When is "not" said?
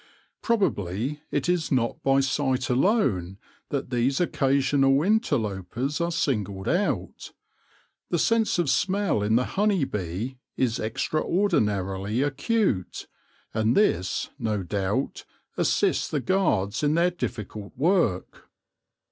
1.71-2.01